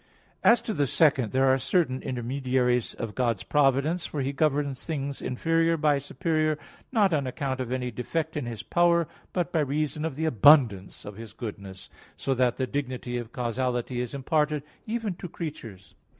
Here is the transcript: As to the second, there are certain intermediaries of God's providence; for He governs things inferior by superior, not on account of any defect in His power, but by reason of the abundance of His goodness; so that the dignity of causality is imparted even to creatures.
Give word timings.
As 0.43 0.63
to 0.63 0.73
the 0.73 0.87
second, 0.87 1.31
there 1.31 1.45
are 1.53 1.59
certain 1.59 2.01
intermediaries 2.01 2.95
of 2.95 3.13
God's 3.13 3.43
providence; 3.43 4.07
for 4.07 4.21
He 4.21 4.33
governs 4.33 4.83
things 4.83 5.21
inferior 5.21 5.77
by 5.77 5.99
superior, 5.99 6.57
not 6.91 7.13
on 7.13 7.27
account 7.27 7.59
of 7.59 7.71
any 7.71 7.91
defect 7.91 8.35
in 8.35 8.47
His 8.47 8.63
power, 8.63 9.07
but 9.31 9.51
by 9.53 9.59
reason 9.59 10.03
of 10.03 10.15
the 10.15 10.25
abundance 10.25 11.05
of 11.05 11.17
His 11.17 11.33
goodness; 11.33 11.87
so 12.17 12.33
that 12.33 12.57
the 12.57 12.65
dignity 12.65 13.17
of 13.19 13.31
causality 13.31 14.01
is 14.01 14.15
imparted 14.15 14.63
even 14.87 15.13
to 15.17 15.29
creatures. 15.29 15.93